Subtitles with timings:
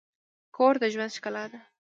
[0.55, 1.59] کور د ژوند ښکلا ده.